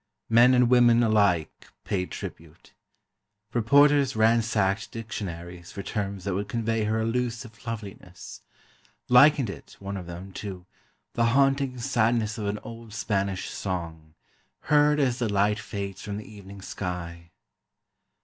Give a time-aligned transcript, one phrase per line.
[0.29, 2.73] Men and women alike paid tribute.
[3.53, 10.31] Reporters ransacked dictionaries for terms that would convey her elusive loveliness—likened it (one of them)
[10.31, 10.65] to
[11.13, 14.15] "the haunting sadness of an old Spanish song,
[14.61, 17.29] heard as the light fades from the evening sky."